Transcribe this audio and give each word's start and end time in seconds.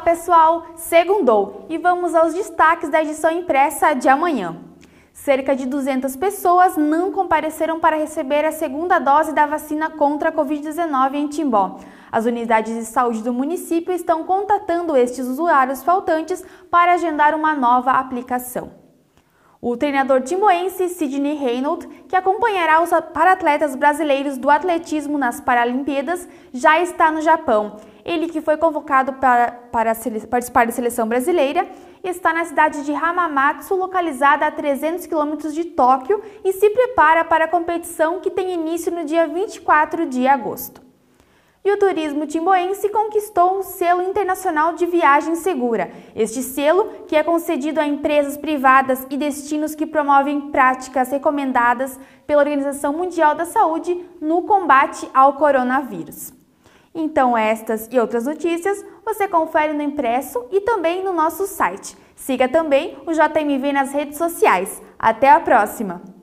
pessoal, 0.00 0.66
segundou 0.76 1.66
e 1.68 1.78
vamos 1.78 2.14
aos 2.14 2.34
destaques 2.34 2.90
da 2.90 3.02
edição 3.02 3.30
impressa 3.30 3.94
de 3.94 4.08
amanhã. 4.08 4.56
Cerca 5.12 5.54
de 5.56 5.64
200 5.66 6.16
pessoas 6.16 6.76
não 6.76 7.12
compareceram 7.12 7.80
para 7.80 7.96
receber 7.96 8.44
a 8.44 8.52
segunda 8.52 8.98
dose 8.98 9.32
da 9.32 9.46
vacina 9.46 9.88
contra 9.88 10.28
a 10.28 10.32
Covid-19 10.32 11.14
em 11.14 11.28
Timbó. 11.28 11.78
As 12.12 12.26
unidades 12.26 12.74
de 12.74 12.84
saúde 12.84 13.22
do 13.22 13.32
município 13.32 13.94
estão 13.94 14.24
contatando 14.24 14.96
estes 14.96 15.26
usuários 15.26 15.82
faltantes 15.82 16.44
para 16.70 16.92
agendar 16.92 17.34
uma 17.34 17.54
nova 17.54 17.92
aplicação. 17.92 18.72
O 19.60 19.78
treinador 19.78 20.20
timboense 20.20 20.90
Sidney 20.90 21.36
Reynolds, 21.36 21.88
que 22.06 22.14
acompanhará 22.14 22.82
os 22.82 22.90
paratletas 23.14 23.74
brasileiros 23.74 24.36
do 24.36 24.50
atletismo 24.50 25.16
nas 25.16 25.40
Paralimpíadas, 25.40 26.28
já 26.52 26.78
está 26.80 27.10
no 27.10 27.22
Japão. 27.22 27.76
Ele 28.04 28.28
que 28.28 28.40
foi 28.40 28.56
convocado 28.56 29.14
para, 29.14 29.52
para 29.72 29.94
participar 30.28 30.66
da 30.66 30.72
seleção 30.72 31.08
brasileira 31.08 31.66
está 32.02 32.34
na 32.34 32.44
cidade 32.44 32.84
de 32.84 32.92
Hamamatsu, 32.92 33.74
localizada 33.74 34.46
a 34.46 34.50
300 34.50 35.06
quilômetros 35.06 35.54
de 35.54 35.64
Tóquio, 35.64 36.22
e 36.44 36.52
se 36.52 36.68
prepara 36.70 37.24
para 37.24 37.46
a 37.46 37.48
competição 37.48 38.20
que 38.20 38.30
tem 38.30 38.52
início 38.52 38.92
no 38.92 39.04
dia 39.04 39.26
24 39.26 40.06
de 40.06 40.26
agosto 40.26 40.84
e 41.64 41.72
o 41.72 41.78
turismo 41.78 42.26
timboense 42.26 42.90
conquistou 42.90 43.58
o 43.58 43.62
selo 43.62 44.02
internacional 44.02 44.74
de 44.74 44.84
viagem 44.84 45.34
segura. 45.34 45.90
Este 46.14 46.42
selo, 46.42 46.90
que 47.08 47.16
é 47.16 47.22
concedido 47.22 47.80
a 47.80 47.86
empresas 47.86 48.36
privadas 48.36 49.06
e 49.08 49.16
destinos 49.16 49.74
que 49.74 49.86
promovem 49.86 50.50
práticas 50.50 51.10
recomendadas 51.10 51.98
pela 52.26 52.42
Organização 52.42 52.92
Mundial 52.92 53.34
da 53.34 53.46
Saúde 53.46 53.98
no 54.20 54.42
combate 54.42 55.08
ao 55.14 55.34
coronavírus. 55.34 56.43
Então, 56.94 57.36
estas 57.36 57.88
e 57.90 57.98
outras 57.98 58.26
notícias 58.26 58.84
você 59.04 59.26
confere 59.26 59.72
no 59.72 59.82
impresso 59.82 60.46
e 60.52 60.60
também 60.60 61.02
no 61.02 61.12
nosso 61.12 61.46
site. 61.46 61.96
Siga 62.14 62.48
também 62.48 62.96
o 63.04 63.12
JMV 63.12 63.72
nas 63.72 63.92
redes 63.92 64.16
sociais. 64.16 64.80
Até 64.98 65.28
a 65.28 65.40
próxima! 65.40 66.13